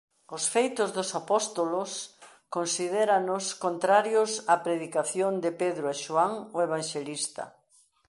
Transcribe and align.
Os 0.35 0.43
Feitos 0.53 0.89
dos 0.97 1.09
Apóstolos 1.21 1.91
considéranos 2.55 3.43
contrarios 3.65 4.31
á 4.51 4.55
predicación 4.65 5.33
de 5.43 5.51
Pedro 5.61 5.85
e 5.93 5.95
Xoán 6.03 6.33
o 6.55 6.57
Evanxelista. 6.67 7.43